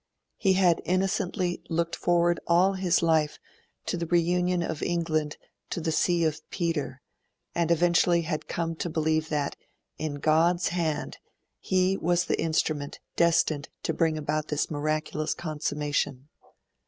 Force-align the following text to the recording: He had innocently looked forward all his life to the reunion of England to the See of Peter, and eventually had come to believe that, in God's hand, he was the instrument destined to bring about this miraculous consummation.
He 0.37 0.53
had 0.53 0.81
innocently 0.83 1.61
looked 1.69 1.95
forward 1.95 2.39
all 2.47 2.73
his 2.73 3.03
life 3.03 3.37
to 3.85 3.97
the 3.97 4.07
reunion 4.07 4.63
of 4.63 4.81
England 4.81 5.37
to 5.69 5.79
the 5.79 5.91
See 5.91 6.23
of 6.25 6.41
Peter, 6.49 7.03
and 7.53 7.69
eventually 7.69 8.23
had 8.23 8.47
come 8.47 8.75
to 8.77 8.89
believe 8.89 9.29
that, 9.29 9.55
in 9.99 10.15
God's 10.15 10.69
hand, 10.69 11.19
he 11.59 11.97
was 11.97 12.25
the 12.25 12.41
instrument 12.41 12.99
destined 13.15 13.69
to 13.83 13.93
bring 13.93 14.17
about 14.17 14.47
this 14.47 14.71
miraculous 14.71 15.35
consummation. 15.35 16.29